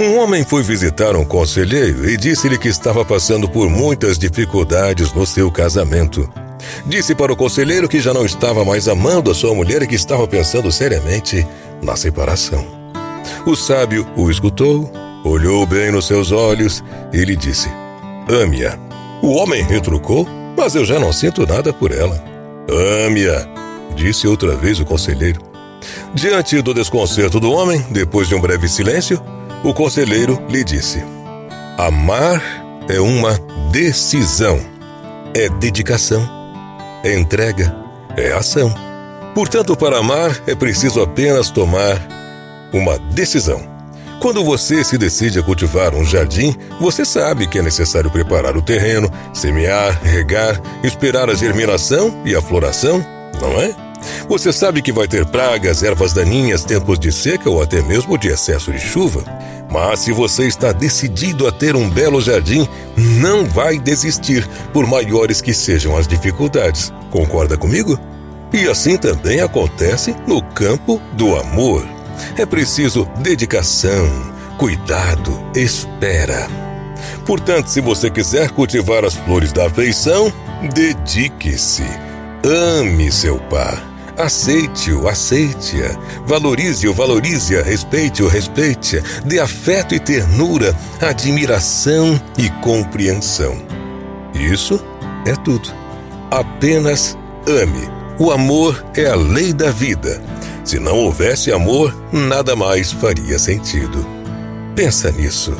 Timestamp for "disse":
6.86-7.14, 17.36-17.68, 23.94-24.26, 30.64-31.02